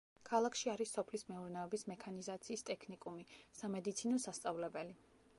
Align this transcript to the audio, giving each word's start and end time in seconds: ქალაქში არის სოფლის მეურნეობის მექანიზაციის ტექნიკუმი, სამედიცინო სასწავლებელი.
ქალაქში 0.27 0.69
არის 0.71 0.93
სოფლის 0.95 1.23
მეურნეობის 1.31 1.83
მექანიზაციის 1.91 2.65
ტექნიკუმი, 2.69 3.25
სამედიცინო 3.59 4.23
სასწავლებელი. 4.25 4.97